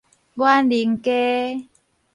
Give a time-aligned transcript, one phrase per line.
[0.35, 1.67] 沅陵街